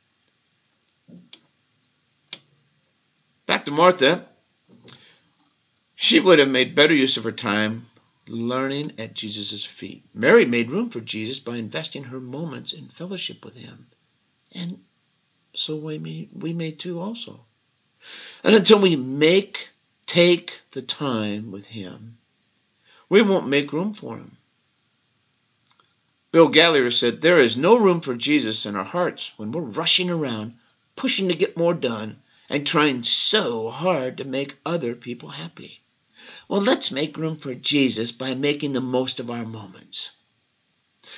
Back 3.44 3.66
to 3.66 3.70
Martha. 3.70 4.24
She 5.94 6.20
would 6.20 6.38
have 6.38 6.48
made 6.48 6.74
better 6.74 6.94
use 6.94 7.18
of 7.18 7.24
her 7.24 7.32
time 7.32 7.84
learning 8.26 8.94
at 8.96 9.12
Jesus' 9.12 9.62
feet. 9.62 10.06
Mary 10.14 10.46
made 10.46 10.70
room 10.70 10.88
for 10.88 11.02
Jesus 11.02 11.38
by 11.38 11.56
investing 11.56 12.04
her 12.04 12.18
moments 12.18 12.72
in 12.72 12.88
fellowship 12.88 13.44
with 13.44 13.56
him. 13.56 13.88
And 14.52 14.78
so 15.54 15.76
we 15.76 15.98
may, 15.98 16.30
we 16.32 16.54
may 16.54 16.70
too 16.70 16.98
also. 16.98 17.40
And 18.42 18.54
until 18.54 18.78
we 18.78 18.96
make, 18.96 19.68
take 20.06 20.62
the 20.70 20.80
time 20.80 21.50
with 21.50 21.66
him, 21.66 22.16
we 23.10 23.20
won't 23.20 23.48
make 23.48 23.74
room 23.74 23.92
for 23.92 24.16
him. 24.16 24.38
Bill 26.36 26.48
Gaillard 26.48 26.92
said, 26.92 27.22
There 27.22 27.38
is 27.38 27.56
no 27.56 27.78
room 27.78 28.02
for 28.02 28.14
Jesus 28.14 28.66
in 28.66 28.76
our 28.76 28.84
hearts 28.84 29.32
when 29.38 29.52
we're 29.52 29.62
rushing 29.62 30.10
around, 30.10 30.52
pushing 30.94 31.28
to 31.28 31.34
get 31.34 31.56
more 31.56 31.72
done, 31.72 32.20
and 32.50 32.66
trying 32.66 33.04
so 33.04 33.70
hard 33.70 34.18
to 34.18 34.24
make 34.24 34.58
other 34.66 34.94
people 34.94 35.30
happy. 35.30 35.80
Well, 36.46 36.60
let's 36.60 36.90
make 36.90 37.16
room 37.16 37.36
for 37.36 37.54
Jesus 37.54 38.12
by 38.12 38.34
making 38.34 38.74
the 38.74 38.82
most 38.82 39.18
of 39.18 39.30
our 39.30 39.46
moments. 39.46 40.10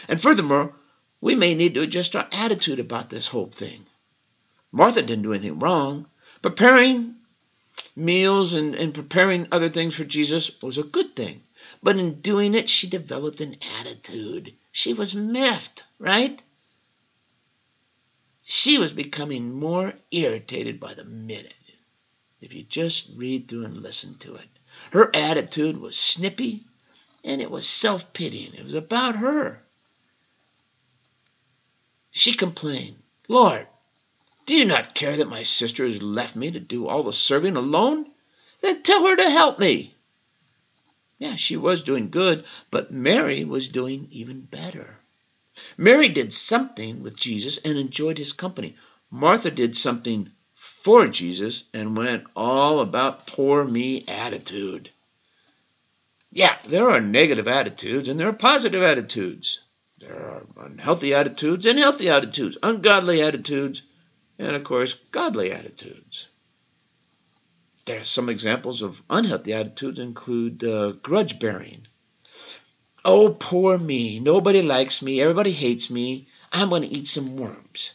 And 0.06 0.22
furthermore, 0.22 0.76
we 1.20 1.34
may 1.34 1.56
need 1.56 1.74
to 1.74 1.82
adjust 1.82 2.14
our 2.14 2.28
attitude 2.30 2.78
about 2.78 3.10
this 3.10 3.26
whole 3.26 3.50
thing. 3.50 3.86
Martha 4.70 5.02
didn't 5.02 5.24
do 5.24 5.32
anything 5.32 5.58
wrong. 5.58 6.06
Preparing 6.42 7.16
meals 7.96 8.54
and, 8.54 8.74
and 8.74 8.94
preparing 8.94 9.48
other 9.50 9.68
things 9.68 9.94
for 9.94 10.04
Jesus 10.04 10.50
was 10.62 10.78
a 10.78 10.82
good 10.82 11.14
thing. 11.16 11.42
But 11.82 11.96
in 11.96 12.20
doing 12.20 12.54
it, 12.54 12.68
she 12.68 12.88
developed 12.88 13.40
an 13.40 13.56
attitude. 13.78 14.54
She 14.72 14.94
was 14.94 15.14
miffed, 15.14 15.84
right? 15.98 16.42
She 18.42 18.78
was 18.78 18.92
becoming 18.92 19.52
more 19.52 19.94
irritated 20.10 20.80
by 20.80 20.94
the 20.94 21.04
minute. 21.04 21.54
If 22.40 22.54
you 22.54 22.62
just 22.62 23.10
read 23.14 23.48
through 23.48 23.64
and 23.64 23.82
listen 23.82 24.16
to 24.18 24.34
it, 24.34 24.48
her 24.92 25.14
attitude 25.14 25.78
was 25.78 25.98
snippy 25.98 26.64
and 27.24 27.40
it 27.40 27.50
was 27.50 27.68
self 27.68 28.12
pitying. 28.12 28.54
It 28.54 28.64
was 28.64 28.74
about 28.74 29.16
her. 29.16 29.64
She 32.10 32.32
complained, 32.32 33.02
Lord, 33.28 33.66
do 34.48 34.56
you 34.56 34.64
not 34.64 34.94
care 34.94 35.14
that 35.14 35.28
my 35.28 35.42
sister 35.42 35.84
has 35.84 36.02
left 36.02 36.34
me 36.34 36.50
to 36.50 36.58
do 36.58 36.86
all 36.86 37.02
the 37.02 37.12
serving 37.12 37.54
alone? 37.54 38.10
Then 38.62 38.82
tell 38.82 39.06
her 39.06 39.14
to 39.14 39.28
help 39.28 39.58
me. 39.58 39.92
Yeah, 41.18 41.36
she 41.36 41.58
was 41.58 41.82
doing 41.82 42.08
good, 42.08 42.46
but 42.70 42.90
Mary 42.90 43.44
was 43.44 43.68
doing 43.68 44.08
even 44.10 44.40
better. 44.40 44.96
Mary 45.76 46.08
did 46.08 46.32
something 46.32 47.02
with 47.02 47.14
Jesus 47.14 47.58
and 47.58 47.76
enjoyed 47.76 48.16
his 48.16 48.32
company. 48.32 48.74
Martha 49.10 49.50
did 49.50 49.76
something 49.76 50.32
for 50.54 51.08
Jesus 51.08 51.64
and 51.74 51.94
went 51.94 52.24
all 52.34 52.80
about 52.80 53.26
poor 53.26 53.66
me 53.66 54.06
attitude. 54.08 54.88
Yeah, 56.32 56.56
there 56.66 56.88
are 56.88 57.02
negative 57.02 57.48
attitudes 57.48 58.08
and 58.08 58.18
there 58.18 58.28
are 58.28 58.32
positive 58.32 58.80
attitudes. 58.82 59.60
There 59.98 60.16
are 60.16 60.46
unhealthy 60.56 61.12
attitudes 61.12 61.66
and 61.66 61.78
healthy 61.78 62.08
attitudes, 62.08 62.56
ungodly 62.62 63.20
attitudes, 63.20 63.82
and 64.38 64.54
of 64.54 64.64
course, 64.64 64.94
godly 65.10 65.52
attitudes. 65.52 66.28
There 67.84 68.00
are 68.00 68.04
some 68.04 68.28
examples 68.28 68.82
of 68.82 69.02
unhealthy 69.08 69.54
attitudes 69.54 69.98
include 69.98 70.62
uh, 70.62 70.92
grudge 70.92 71.38
bearing. 71.38 71.86
Oh, 73.04 73.30
poor 73.30 73.78
me. 73.78 74.20
Nobody 74.20 74.60
likes 74.62 75.00
me. 75.00 75.20
Everybody 75.20 75.52
hates 75.52 75.90
me. 75.90 76.26
I'm 76.52 76.68
going 76.68 76.82
to 76.82 76.88
eat 76.88 77.08
some 77.08 77.36
worms. 77.36 77.94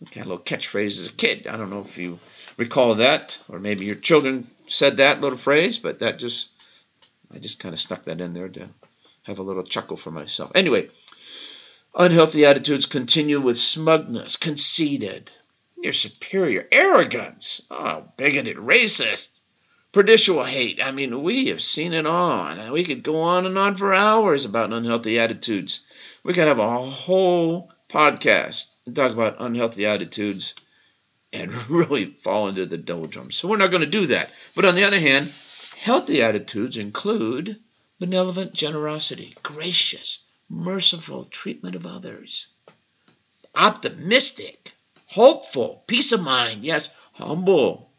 Kind 0.00 0.18
of 0.18 0.26
little 0.28 0.44
catchphrase 0.44 0.98
as 0.98 1.08
a 1.08 1.12
kid. 1.12 1.46
I 1.46 1.56
don't 1.56 1.70
know 1.70 1.80
if 1.80 1.98
you 1.98 2.18
recall 2.56 2.94
that, 2.96 3.36
or 3.48 3.58
maybe 3.58 3.84
your 3.84 3.96
children 3.96 4.46
said 4.68 4.98
that 4.98 5.20
little 5.20 5.38
phrase, 5.38 5.76
but 5.78 5.98
that 5.98 6.18
just, 6.18 6.50
I 7.34 7.38
just 7.38 7.58
kind 7.58 7.74
of 7.74 7.80
stuck 7.80 8.04
that 8.04 8.20
in 8.20 8.32
there 8.32 8.48
to 8.48 8.68
have 9.24 9.40
a 9.40 9.42
little 9.42 9.64
chuckle 9.64 9.96
for 9.96 10.10
myself. 10.10 10.52
Anyway, 10.54 10.88
unhealthy 11.98 12.46
attitudes 12.46 12.86
continue 12.86 13.40
with 13.40 13.58
smugness, 13.58 14.36
conceited, 14.36 15.32
your 15.82 15.92
superior 15.92 16.66
arrogance. 16.70 17.60
Oh, 17.70 18.04
bigoted, 18.16 18.56
racist, 18.56 19.28
prejudicial 19.90 20.44
hate. 20.44 20.80
I 20.80 20.92
mean, 20.92 21.24
we 21.24 21.48
have 21.48 21.60
seen 21.60 21.92
it 21.92 22.06
on. 22.06 22.72
We 22.72 22.84
could 22.84 23.02
go 23.02 23.16
on 23.22 23.46
and 23.46 23.58
on 23.58 23.76
for 23.76 23.92
hours 23.92 24.44
about 24.44 24.72
unhealthy 24.72 25.18
attitudes. 25.18 25.80
We 26.22 26.34
could 26.34 26.46
have 26.46 26.60
a 26.60 26.86
whole 26.88 27.72
podcast 27.90 28.68
and 28.86 28.94
talk 28.94 29.12
about 29.12 29.40
unhealthy 29.40 29.84
attitudes 29.84 30.54
and 31.32 31.52
really 31.68 32.06
fall 32.06 32.46
into 32.48 32.64
the 32.64 32.78
doldrums. 32.78 33.34
So 33.34 33.48
we're 33.48 33.56
not 33.56 33.72
going 33.72 33.80
to 33.80 33.86
do 33.86 34.06
that. 34.06 34.30
But 34.54 34.66
on 34.66 34.76
the 34.76 34.84
other 34.84 35.00
hand, 35.00 35.32
healthy 35.76 36.22
attitudes 36.22 36.76
include 36.76 37.56
benevolent 37.98 38.52
generosity, 38.52 39.34
gracious, 39.42 40.20
merciful 40.48 41.24
treatment 41.24 41.74
of 41.74 41.86
others, 41.86 42.46
optimistic, 43.54 44.74
hopeful, 45.06 45.82
peace 45.86 46.12
of 46.12 46.22
mind, 46.22 46.64
yes, 46.64 46.90
humble, 47.12 47.90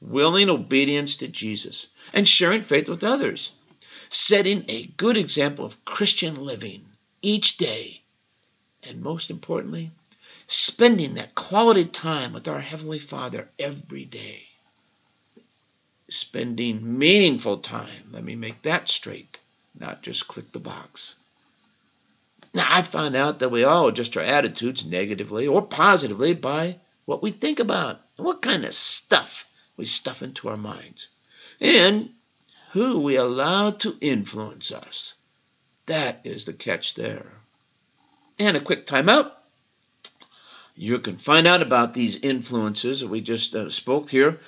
willing 0.00 0.50
obedience 0.50 1.16
to 1.16 1.28
Jesus, 1.28 1.86
and 2.12 2.26
sharing 2.28 2.62
faith 2.62 2.88
with 2.88 3.04
others, 3.04 3.52
setting 4.10 4.64
a 4.68 4.86
good 4.96 5.16
example 5.16 5.64
of 5.64 5.84
Christian 5.84 6.44
living 6.44 6.84
each 7.22 7.56
day, 7.56 8.02
and 8.82 9.02
most 9.02 9.30
importantly, 9.30 9.90
spending 10.46 11.14
that 11.14 11.34
quality 11.34 11.86
time 11.86 12.32
with 12.32 12.48
our 12.48 12.60
Heavenly 12.60 12.98
Father 12.98 13.48
every 13.58 14.04
day. 14.04 14.42
Spending 16.08 16.98
meaningful 16.98 17.58
time, 17.58 18.10
let 18.12 18.22
me 18.22 18.34
make 18.34 18.60
that 18.62 18.90
straight, 18.90 19.40
not 19.78 20.02
just 20.02 20.28
click 20.28 20.52
the 20.52 20.60
box. 20.60 21.16
Now, 22.54 22.68
I 22.70 22.82
found 22.82 23.16
out 23.16 23.40
that 23.40 23.50
we 23.50 23.64
all 23.64 23.88
adjust 23.88 24.16
our 24.16 24.22
attitudes 24.22 24.84
negatively 24.84 25.48
or 25.48 25.60
positively 25.60 26.34
by 26.34 26.78
what 27.04 27.20
we 27.20 27.32
think 27.32 27.58
about, 27.58 28.00
what 28.16 28.42
kind 28.42 28.64
of 28.64 28.72
stuff 28.72 29.46
we 29.76 29.86
stuff 29.86 30.22
into 30.22 30.48
our 30.48 30.56
minds, 30.56 31.08
and 31.60 32.10
who 32.70 33.00
we 33.00 33.16
allow 33.16 33.72
to 33.72 33.98
influence 34.00 34.70
us. 34.70 35.14
That 35.86 36.20
is 36.22 36.44
the 36.44 36.52
catch 36.52 36.94
there. 36.94 37.26
And 38.38 38.56
a 38.56 38.60
quick 38.60 38.86
timeout. 38.86 39.32
You 40.76 41.00
can 41.00 41.16
find 41.16 41.48
out 41.48 41.62
about 41.62 41.92
these 41.92 42.16
influences 42.16 43.00
that 43.00 43.08
we 43.08 43.20
just 43.20 43.54
uh, 43.54 43.70
spoke 43.70 44.08
here, 44.08 44.38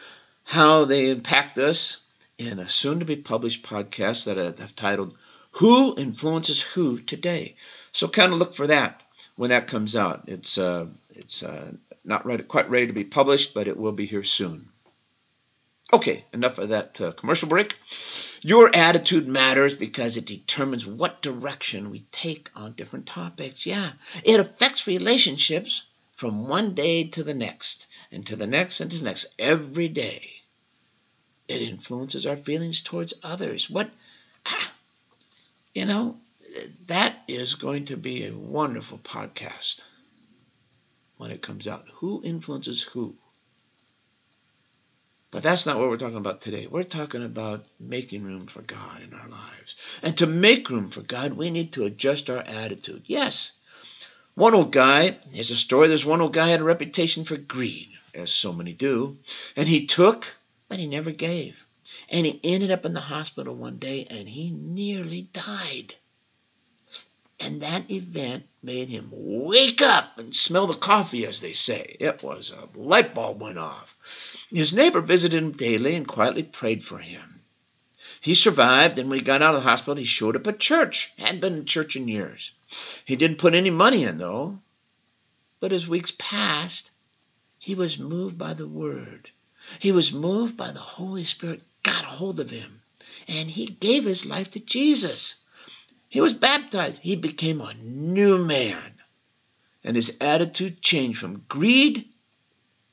how 0.45 0.85
they 0.85 1.11
impact 1.11 1.59
us 1.59 1.99
in 2.39 2.61
a 2.61 2.69
soon 2.69 3.01
to 3.01 3.05
be 3.05 3.17
published 3.17 3.65
podcast 3.65 4.27
that 4.27 4.39
I've 4.39 4.77
titled 4.77 5.17
Who 5.57 5.95
Influences 5.97 6.61
Who 6.61 6.99
Today. 7.01 7.57
So 7.93 8.09
kind 8.09 8.33
of 8.33 8.39
look 8.39 8.55
for 8.55 8.67
that 8.67 9.01
when 9.37 9.51
that 9.51 9.69
comes 9.69 9.97
out. 9.97 10.25
It's 10.27 10.59
uh, 10.59 10.87
it's 11.11 11.43
uh, 11.43 11.73
not 12.05 12.25
quite 12.47 12.69
ready 12.69 12.89
to 12.89 12.93
be 12.93 13.05
published, 13.05 13.55
but 13.55 13.67
it 13.67 13.79
will 13.79 13.93
be 13.93 14.05
here 14.05 14.23
soon. 14.23 14.69
Okay, 15.93 16.25
enough 16.35 16.59
of 16.59 16.71
that 16.71 17.01
uh, 17.01 17.13
commercial 17.13 17.49
break. 17.49 17.75
Your 18.43 18.75
attitude 18.75 19.27
matters 19.27 19.77
because 19.77 20.19
it 20.19 20.27
determines 20.27 20.87
what 20.87 21.23
direction 21.23 21.91
we 21.91 22.01
take 22.13 22.51
on 22.55 22.73
different 22.73 23.07
topics. 23.07 23.65
Yeah, 23.65 23.93
it 24.25 24.39
affects 24.39 24.87
relationships 24.87 25.85
from 26.17 26.49
one 26.49 26.75
day 26.75 27.05
to 27.09 27.23
the 27.23 27.35
next, 27.35 27.87
and 28.13 28.27
to 28.27 28.37
the 28.37 28.47
next, 28.47 28.81
and 28.81 28.91
to 28.91 28.99
the 28.99 29.05
next, 29.05 29.27
every 29.39 29.89
day. 29.89 30.33
It 31.49 31.63
influences 31.63 32.27
our 32.27 32.37
feelings 32.37 32.83
towards 32.83 33.15
others. 33.23 33.71
What, 33.71 33.89
ah, 34.45 34.73
you 35.77 35.85
know, 35.85 36.17
that 36.87 37.15
is 37.29 37.55
going 37.55 37.85
to 37.85 37.99
be 37.99 38.25
a 38.25 38.33
wonderful 38.33 38.97
podcast 38.97 39.85
when 41.19 41.31
it 41.31 41.43
comes 41.43 41.69
out. 41.69 41.85
Who 41.97 42.23
influences 42.25 42.83
who? 42.83 43.15
But 45.31 45.43
that's 45.43 45.67
not 45.67 45.79
what 45.79 45.91
we're 45.91 45.99
talking 45.99 46.17
about 46.17 46.41
today. 46.41 46.67
We're 46.67 46.83
talking 46.83 47.23
about 47.23 47.63
making 47.79 48.25
room 48.25 48.47
for 48.47 48.63
God 48.63 49.03
in 49.03 49.13
our 49.13 49.29
lives. 49.29 49.77
And 50.03 50.17
to 50.17 50.27
make 50.27 50.71
room 50.71 50.89
for 50.89 51.03
God, 51.03 51.35
we 51.35 51.51
need 51.51 51.73
to 51.73 51.85
adjust 51.85 52.31
our 52.31 52.39
attitude. 52.39 53.03
Yes, 53.05 53.53
one 54.35 54.55
old 54.55 54.73
guy, 54.73 55.19
there's 55.31 55.51
a 55.51 55.57
story. 55.57 55.89
There's 55.89 56.07
one 56.07 56.23
old 56.23 56.33
guy 56.33 56.49
had 56.49 56.61
a 56.61 56.65
reputation 56.65 57.25
for 57.25 57.37
greed, 57.37 57.91
as 58.15 58.33
so 58.33 58.51
many 58.51 58.73
do. 58.73 59.19
And 59.57 59.69
he 59.69 59.85
took, 59.85 60.39
but 60.71 60.79
he 60.79 60.87
never 60.87 61.11
gave. 61.11 61.66
And 62.09 62.27
he 62.27 62.41
ended 62.43 62.71
up 62.71 62.85
in 62.85 62.95
the 62.95 63.01
hospital 63.01 63.55
one 63.55 63.79
day 63.79 64.07
and 64.11 64.29
he 64.29 64.51
nearly 64.51 65.23
died. 65.33 65.95
And 67.39 67.63
that 67.63 67.91
event 67.91 68.45
made 68.63 68.89
him 68.89 69.11
wake 69.13 69.83
up 69.83 70.19
and 70.19 70.35
smell 70.35 70.67
the 70.67 70.75
coffee, 70.75 71.27
as 71.27 71.41
they 71.41 71.53
say. 71.53 71.97
It 72.01 72.23
was 72.23 72.51
a 72.51 72.79
light 72.79 73.15
bulb 73.15 73.41
went 73.41 73.59
off. 73.59 73.97
His 74.51 74.73
neighbor 74.73 75.01
visited 75.01 75.43
him 75.43 75.53
daily 75.53 75.95
and 75.95 76.09
quietly 76.09 76.43
prayed 76.43 76.83
for 76.85 76.99
him. 76.99 77.43
He 78.21 78.35
survived, 78.35 78.99
and 78.99 79.11
when 79.11 79.19
he 79.19 79.25
got 79.25 79.43
out 79.43 79.55
of 79.55 79.63
the 79.63 79.69
hospital, 79.69 79.97
he 79.97 80.05
showed 80.05 80.35
up 80.35 80.47
at 80.47 80.59
church. 80.59 81.13
Hadn't 81.19 81.41
been 81.41 81.55
in 81.55 81.65
church 81.67 81.95
in 81.95 82.09
years. 82.09 82.53
He 83.05 83.17
didn't 83.17 83.39
put 83.39 83.55
any 83.55 83.71
money 83.71 84.05
in, 84.05 84.19
though. 84.19 84.59
But 85.61 85.73
as 85.73 85.87
weeks 85.87 86.13
passed, 86.19 86.91
he 87.59 87.75
was 87.75 87.99
moved 87.99 88.39
by 88.39 88.55
the 88.55 88.67
Word. 88.67 89.31
He 89.79 89.93
was 89.93 90.13
moved 90.13 90.57
by 90.57 90.71
the 90.73 90.81
Holy 90.81 91.25
Spirit, 91.25 91.63
got 91.83 92.05
hold 92.05 92.41
of 92.41 92.51
him, 92.51 92.83
and 93.29 93.51
he 93.51 93.67
gave 93.67 94.05
his 94.05 94.27
life 94.27 94.51
to 94.53 94.61
Jesus. 94.61 95.37
He 96.09 96.21
was 96.21 96.35
baptized. 96.35 96.99
He 97.03 97.17
became 97.17 97.61
a 97.61 97.75
new 97.75 98.39
man. 98.39 98.95
And 99.85 99.97
his 99.97 100.17
attitude 100.21 100.81
changed 100.81 101.19
from 101.19 101.45
greed 101.49 102.09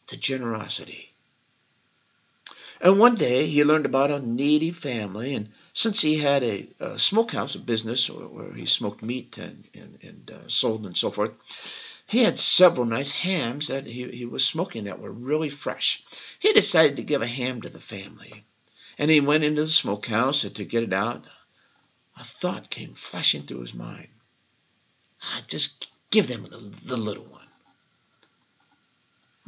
to 0.08 0.18
generosity. 0.18 1.14
And 2.82 3.00
one 3.00 3.16
day 3.16 3.48
he 3.48 3.64
learned 3.64 3.86
about 3.86 4.12
a 4.12 4.20
needy 4.20 4.72
family, 4.72 5.36
and 5.36 5.50
since 5.72 6.02
he 6.02 6.18
had 6.18 6.44
a, 6.44 6.68
a 6.80 7.00
smokehouse, 7.00 7.56
a 7.56 7.60
business 7.60 8.10
where 8.10 8.54
he 8.54 8.66
smoked 8.66 9.02
meat 9.02 9.38
and, 9.38 9.64
and, 9.74 9.98
and 10.02 10.32
uh, 10.32 10.48
sold 10.48 10.86
and 10.86 10.98
so 10.98 11.10
forth, 11.10 11.34
he 12.06 12.24
had 12.24 12.38
several 12.38 12.86
nice 12.86 13.12
hams 13.12 13.70
that 13.70 13.86
he, 13.86 14.10
he 14.10 14.26
was 14.26 14.46
smoking 14.46 14.84
that 14.84 15.00
were 15.00 15.12
really 15.12 15.50
fresh. 15.50 16.04
He 16.40 16.54
decided 16.54 16.98
to 16.98 17.04
give 17.04 17.22
a 17.22 17.28
ham 17.28 17.62
to 17.62 17.70
the 17.70 17.80
family. 17.80 18.46
And 18.98 19.10
he 19.10 19.20
went 19.20 19.44
into 19.44 19.64
the 19.64 19.72
smokehouse 19.72 20.42
to 20.42 20.66
get 20.66 20.84
it 20.84 20.94
out. 20.94 21.24
A 22.20 22.24
thought 22.24 22.70
came 22.70 22.94
flashing 22.94 23.44
through 23.44 23.62
his 23.62 23.74
mind. 23.74 24.10
Ah, 25.24 25.42
just 25.48 25.88
give 26.12 26.28
them 26.28 26.44
the, 26.44 26.72
the 26.86 26.98
little 26.98 27.26
one. 27.26 27.48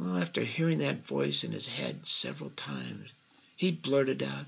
Well, 0.00 0.18
after 0.18 0.42
hearing 0.42 0.78
that 0.78 1.06
voice 1.06 1.44
in 1.44 1.52
his 1.52 1.68
head 1.68 2.04
several 2.04 2.50
times, 2.50 3.10
he 3.54 3.70
blurted 3.70 4.22
out, 4.22 4.46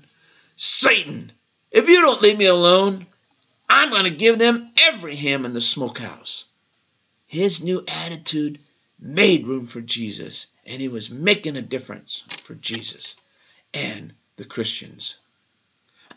Satan, 0.57 1.31
if 1.71 1.87
you 1.87 2.01
don't 2.01 2.21
leave 2.21 2.37
me 2.37 2.45
alone, 2.45 3.07
I'm 3.69 3.89
going 3.89 4.03
to 4.03 4.11
give 4.11 4.37
them 4.37 4.71
every 4.77 5.15
ham 5.15 5.45
in 5.45 5.53
the 5.53 5.61
smokehouse. 5.61 6.48
His 7.29 7.63
new 7.63 7.83
attitude 7.87 8.59
made 8.99 9.45
room 9.45 9.67
for 9.67 9.81
Jesus, 9.81 10.47
and 10.65 10.81
he 10.81 10.87
was 10.87 11.11
making 11.11 11.57
a 11.57 11.61
difference 11.61 12.23
for 12.43 12.55
Jesus 12.55 13.15
and 13.71 14.13
the 14.37 14.45
Christians. 14.45 15.15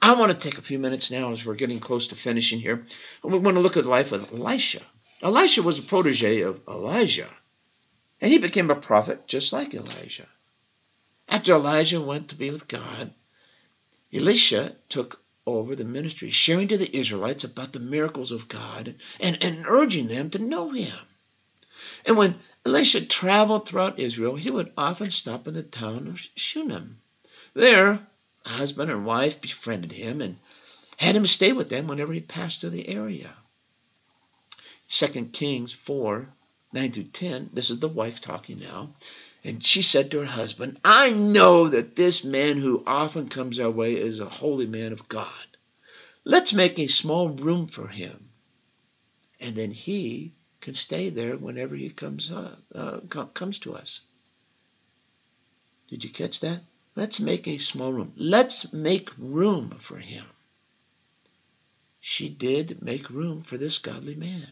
I 0.01 0.14
want 0.14 0.33
to 0.33 0.38
take 0.38 0.57
a 0.57 0.62
few 0.62 0.79
minutes 0.79 1.11
now 1.11 1.31
as 1.31 1.44
we're 1.44 1.55
getting 1.55 1.81
close 1.81 2.09
to 2.09 2.16
finishing 2.16 2.61
here. 2.61 2.87
We 3.22 3.37
want 3.37 3.57
to 3.57 3.61
look 3.61 3.77
at 3.77 3.85
the 3.85 3.90
life 3.90 4.12
of 4.12 4.33
Elisha. 4.33 4.81
Elisha 5.20 5.62
was 5.62 5.79
a 5.79 5.83
protege 5.83 6.40
of 6.40 6.62
Elijah, 6.66 7.29
and 8.22 8.33
he 8.33 8.38
became 8.38 8.70
a 8.70 8.75
prophet 8.75 9.29
just 9.29 9.53
like 9.53 9.75
Elijah. 9.75 10.27
After 11.29 11.53
Elijah 11.53 12.01
went 12.01 12.29
to 12.29 12.37
be 12.37 12.51
with 12.51 12.68
God, 12.68 13.12
Elisha 14.14 14.75
took 14.88 15.21
over 15.46 15.74
the 15.74 15.85
ministry, 15.85 16.31
sharing 16.31 16.68
to 16.68 16.78
the 16.78 16.96
Israelites 16.96 17.44
about 17.44 17.72
the 17.72 17.81
miracles 17.81 18.31
of 18.33 18.48
God 18.48 18.94
and, 19.20 19.42
and 19.42 19.66
urging 19.66 20.07
them 20.07 20.31
to 20.31 20.38
know 20.38 20.70
him. 20.70 20.96
And 22.05 22.16
when 22.16 22.38
Elisha 22.64 23.05
traveled 23.05 23.66
throughout 23.66 23.98
Israel, 23.98 24.37
he 24.37 24.50
would 24.50 24.72
often 24.76 25.11
stop 25.11 25.48
in 25.48 25.55
the 25.55 25.62
town 25.62 26.07
of 26.09 26.20
Shunem. 26.37 26.98
There, 27.55 28.07
husband 28.44 28.90
and 28.90 29.05
wife 29.05 29.40
befriended 29.40 29.92
him 29.92 30.20
and 30.20 30.38
had 30.96 31.16
him 31.16 31.26
stay 31.26 31.52
with 31.52 31.68
them 31.68 31.88
whenever 31.88 32.12
he 32.12 32.20
passed 32.20 32.61
through 32.61 32.70
the 32.70 32.88
area. 32.88 33.35
2 34.88 35.26
Kings 35.33 35.72
4 35.72 36.33
9 36.74 36.92
through 36.92 37.05
10, 37.05 37.50
this 37.52 37.70
is 37.70 37.81
the 37.81 37.88
wife 37.88 38.20
talking 38.20 38.59
now. 38.59 38.94
And 39.44 39.64
she 39.66 39.83
said 39.83 40.11
to 40.11 40.20
her 40.20 40.24
husband, 40.24 40.78
I 40.85 41.12
know 41.12 41.68
that 41.68 41.96
this 41.96 42.22
man 42.22 42.59
who 42.59 42.85
often 42.87 43.28
comes 43.28 43.59
our 43.59 43.70
way 43.70 43.94
is 43.94 44.20
a 44.20 44.28
holy 44.28 44.66
man 44.66 44.92
of 44.92 45.09
God. 45.09 45.57
Let's 46.24 46.52
make 46.52 46.78
a 46.78 46.87
small 46.87 47.28
room 47.28 47.66
for 47.66 47.88
him. 47.88 48.28
And 49.40 49.57
then 49.57 49.72
he 49.72 50.33
can 50.61 50.74
stay 50.74 51.11
there 51.11 51.37
whenever 51.37 51.74
he 51.74 51.90
comes, 51.90 52.31
uh, 52.31 52.55
uh, 52.72 53.00
comes 53.35 53.59
to 53.61 53.74
us. 53.74 54.02
Did 55.88 56.05
you 56.05 56.11
catch 56.11 56.38
that? 56.40 56.61
Let's 56.94 57.18
make 57.18 57.48
a 57.48 57.59
small 57.59 57.92
room. 57.92 58.12
Let's 58.16 58.72
make 58.72 59.11
room 59.18 59.70
for 59.70 59.98
him. 59.98 60.24
She 62.00 62.28
did 62.28 62.81
make 62.83 63.11
room 63.11 63.42
for 63.42 63.57
this 63.59 63.78
godly 63.78 64.14
man. 64.14 64.48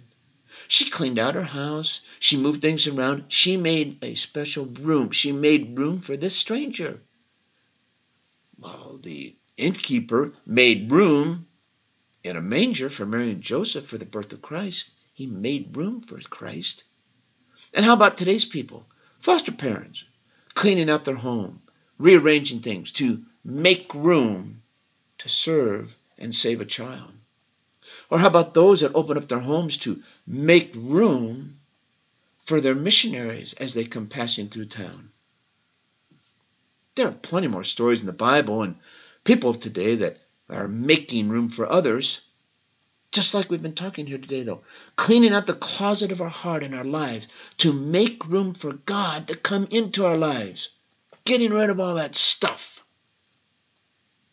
She 0.68 0.90
cleaned 0.90 1.18
out 1.18 1.34
her 1.34 1.44
house. 1.44 2.00
She 2.18 2.36
moved 2.36 2.60
things 2.62 2.86
around. 2.86 3.24
She 3.28 3.56
made 3.56 3.98
a 4.02 4.14
special 4.14 4.66
room. 4.66 5.10
She 5.10 5.32
made 5.32 5.78
room 5.78 6.00
for 6.00 6.16
this 6.16 6.36
stranger. 6.36 7.00
Well, 8.58 8.98
the 9.02 9.34
innkeeper 9.56 10.34
made 10.46 10.90
room 10.90 11.46
in 12.22 12.36
a 12.36 12.42
manger 12.42 12.90
for 12.90 13.06
Mary 13.06 13.30
and 13.30 13.42
Joseph 13.42 13.86
for 13.86 13.98
the 13.98 14.04
birth 14.04 14.32
of 14.32 14.42
Christ. 14.42 14.90
He 15.14 15.26
made 15.26 15.76
room 15.76 16.00
for 16.00 16.20
Christ. 16.20 16.84
And 17.72 17.84
how 17.84 17.94
about 17.94 18.16
today's 18.16 18.44
people? 18.44 18.86
Foster 19.20 19.52
parents, 19.52 20.04
cleaning 20.54 20.90
out 20.90 21.04
their 21.04 21.14
home, 21.14 21.62
rearranging 21.98 22.60
things 22.60 22.90
to 22.92 23.24
make 23.44 23.94
room 23.94 24.62
to 25.18 25.28
serve 25.28 25.96
and 26.18 26.34
save 26.34 26.60
a 26.60 26.66
child. 26.66 27.12
Or 28.10 28.18
how 28.18 28.26
about 28.28 28.54
those 28.54 28.80
that 28.80 28.94
open 28.94 29.16
up 29.16 29.28
their 29.28 29.38
homes 29.38 29.76
to 29.78 30.02
make 30.26 30.72
room 30.74 31.58
for 32.44 32.60
their 32.60 32.74
missionaries 32.74 33.52
as 33.54 33.74
they 33.74 33.84
come 33.84 34.06
passing 34.06 34.48
through 34.48 34.66
town? 34.66 35.10
There 36.94 37.08
are 37.08 37.12
plenty 37.12 37.48
more 37.48 37.64
stories 37.64 38.00
in 38.00 38.06
the 38.06 38.12
Bible 38.12 38.62
and 38.62 38.76
people 39.24 39.50
of 39.50 39.60
today 39.60 39.96
that 39.96 40.18
are 40.48 40.68
making 40.68 41.28
room 41.28 41.48
for 41.48 41.70
others. 41.70 42.20
Just 43.12 43.34
like 43.34 43.50
we've 43.50 43.62
been 43.62 43.74
talking 43.74 44.06
here 44.06 44.18
today, 44.18 44.42
though, 44.42 44.62
cleaning 44.96 45.32
out 45.32 45.46
the 45.46 45.54
closet 45.54 46.12
of 46.12 46.20
our 46.20 46.28
heart 46.28 46.62
and 46.62 46.74
our 46.74 46.84
lives 46.84 47.28
to 47.58 47.72
make 47.72 48.26
room 48.26 48.54
for 48.54 48.72
God 48.72 49.28
to 49.28 49.36
come 49.36 49.66
into 49.70 50.06
our 50.06 50.16
lives, 50.16 50.70
getting 51.24 51.52
rid 51.52 51.70
of 51.70 51.80
all 51.80 51.94
that 51.94 52.14
stuff. 52.14 52.84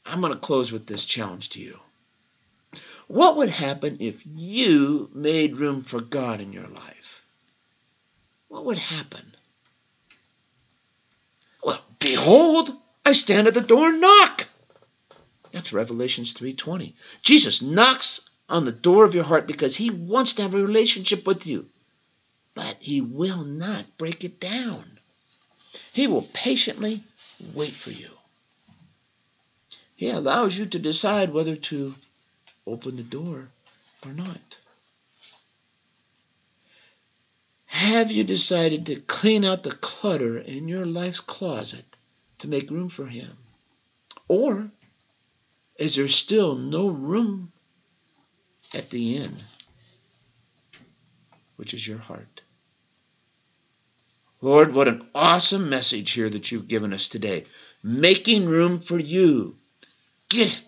I'm 0.06 0.22
going 0.22 0.34
to 0.34 0.40
close 0.40 0.72
with 0.72 0.86
this 0.86 1.06
challenge 1.06 1.50
to 1.50 1.60
you. 1.60 1.80
What 3.08 3.38
would 3.38 3.50
happen 3.50 3.98
if 4.00 4.22
you 4.26 5.10
made 5.14 5.56
room 5.56 5.82
for 5.82 6.02
God 6.02 6.42
in 6.42 6.52
your 6.52 6.68
life? 6.68 7.24
What 8.50 8.66
would 8.66 8.78
happen? 8.78 9.24
Well, 11.64 11.82
behold, 12.00 12.72
I 13.06 13.14
stand 13.14 13.48
at 13.48 13.54
the 13.54 13.62
door 13.62 13.90
and 13.90 14.02
knock. 14.02 14.48
That's 15.52 15.72
Revelations 15.72 16.34
3:20. 16.34 16.94
Jesus 17.22 17.62
knocks 17.62 18.22
on 18.50 18.66
the 18.66 18.72
door 18.72 19.06
of 19.06 19.16
your 19.16 19.24
heart 19.24 19.48
because 19.48 19.76
He 19.76 19.90
wants 19.90 20.34
to 20.34 20.42
have 20.42 20.54
a 20.54 20.62
relationship 20.62 21.26
with 21.26 21.48
you. 21.48 21.68
But 22.54 22.78
He 22.80 23.00
will 23.02 23.44
not 23.44 23.98
break 23.98 24.26
it 24.26 24.40
down. 24.40 24.84
He 25.94 26.08
will 26.08 26.28
patiently 26.34 27.04
wait 27.54 27.74
for 27.74 27.92
you. 27.92 28.10
He 29.96 30.10
allows 30.10 30.58
you 30.58 30.66
to 30.68 30.80
decide 30.80 31.34
whether 31.34 31.56
to 31.56 31.96
open 32.68 32.96
the 32.98 33.04
door 33.04 33.48
or 34.06 34.14
not. 34.14 34.58
Have 37.66 38.12
you 38.12 38.24
decided 38.24 38.88
to 38.88 38.96
clean 38.96 39.46
out 39.46 39.64
the 39.64 39.72
clutter 39.72 40.38
in 40.38 40.68
your 40.68 40.86
life's 40.86 41.20
closet 41.20 41.86
to 42.40 42.48
make 42.48 42.70
room 42.70 42.90
for 42.90 43.06
Him? 43.06 43.32
Or 44.28 44.70
is 45.78 45.96
there 45.96 46.08
still 46.08 46.56
no 46.56 46.88
room 46.88 47.52
at 48.74 48.90
the 48.90 49.18
end, 49.18 49.44
which 51.56 51.74
is 51.74 51.88
your 51.88 52.00
heart? 52.00 52.42
Lord, 54.42 54.74
what 54.74 54.88
an 54.88 55.08
awesome 55.16 55.70
message 55.70 56.12
here 56.12 56.30
that 56.30 56.52
you've 56.52 56.68
given 56.68 56.94
us 56.94 57.08
today. 57.08 57.46
Making 57.82 58.46
room 58.46 58.80
for 58.80 59.00
you. 59.00 59.56
Get, 60.30 60.62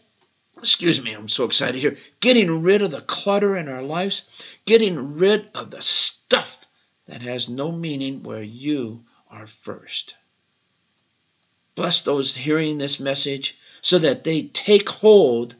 excuse 0.59 1.01
me, 1.01 1.13
I'm 1.13 1.29
so 1.29 1.45
excited 1.45 1.79
here. 1.79 1.97
Getting 2.19 2.61
rid 2.61 2.81
of 2.81 2.91
the 2.91 3.01
clutter 3.01 3.55
in 3.55 3.67
our 3.67 3.81
lives, 3.81 4.23
getting 4.65 5.17
rid 5.17 5.49
of 5.55 5.71
the 5.71 5.81
stuff 5.81 6.65
that 7.07 7.21
has 7.21 7.49
no 7.49 7.71
meaning 7.71 8.23
where 8.23 8.43
you 8.43 9.03
are 9.29 9.47
first. 9.47 10.15
Bless 11.75 12.01
those 12.01 12.35
hearing 12.35 12.77
this 12.77 12.99
message 12.99 13.57
so 13.81 13.99
that 13.99 14.23
they 14.23 14.43
take 14.43 14.89
hold 14.89 15.55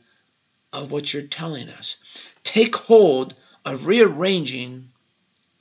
of 0.72 0.92
what 0.92 1.14
you're 1.14 1.24
telling 1.24 1.70
us. 1.70 1.98
Take 2.44 2.76
hold 2.76 3.34
of 3.66 3.86
rearranging 3.86 4.90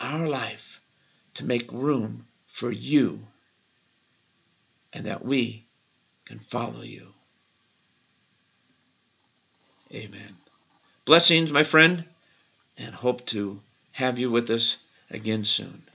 our 0.01 0.29
life 0.29 0.81
to 1.35 1.45
make 1.45 1.71
room 1.73 2.27
for 2.47 2.71
you 2.71 3.27
and 4.93 5.07
that 5.07 5.25
we 5.25 5.65
can 6.25 6.39
follow 6.39 6.83
you. 6.83 7.15
Amen. 9.93 10.37
Blessings, 11.05 11.51
my 11.51 11.65
friend, 11.65 12.05
and 12.77 12.95
hope 12.95 13.25
to 13.27 13.61
have 13.93 14.19
you 14.19 14.31
with 14.31 14.51
us 14.51 14.77
again 15.11 15.45
soon. 15.45 15.88